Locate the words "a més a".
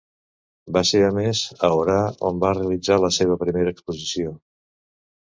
1.07-1.67